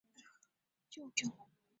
[0.89, 1.61] 救救我啊！